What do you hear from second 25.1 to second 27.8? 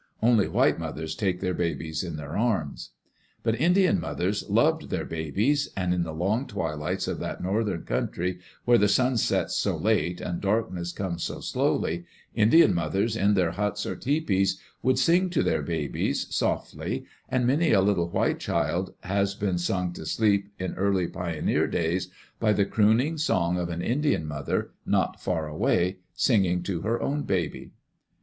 far away, singing to her own baby.